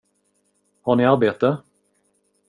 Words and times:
Har 0.81 0.95
ni 0.95 1.05
arbete? 1.05 1.57